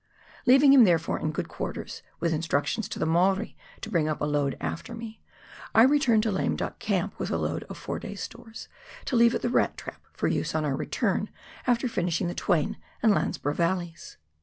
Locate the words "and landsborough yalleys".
13.03-14.17